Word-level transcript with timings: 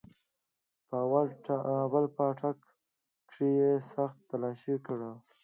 په 0.87 0.95
اول 1.85 2.05
پاټک 2.17 2.57
کښې 3.29 3.47
يې 3.59 3.71
سخت 3.93 4.17
تلاشي 4.29 4.75
كړو. 4.85 5.11